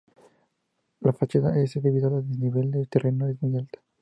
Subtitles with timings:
[1.01, 3.79] La fachada S, debido al desnivel del terreno, es muy alta.